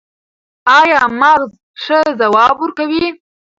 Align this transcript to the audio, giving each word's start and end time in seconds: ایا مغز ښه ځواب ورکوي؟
ایا 0.77 1.01
مغز 1.19 1.51
ښه 1.83 1.99
ځواب 2.19 2.55
ورکوي؟ 2.59 3.05